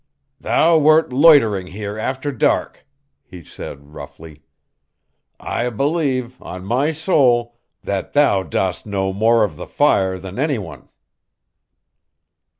[0.39, 2.87] "Thou wert loitering here after dark,"
[3.23, 4.41] he said roughly.
[5.39, 10.57] "I believe, on my soul, that thou dost know more of the fire than any
[10.57, 10.89] one."